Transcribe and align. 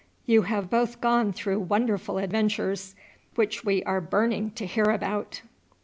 You 0.25 0.41
have 0.41 0.67
both 0.67 0.99
gone 0.99 1.31
through 1.31 1.59
wonderful 1.59 2.17
adventures, 2.17 2.95
which 3.35 3.63
we 3.63 3.83
are 3.83 4.01
burning 4.01 4.49
to 4.53 4.65
hear 4.65 4.85
about." 4.85 5.43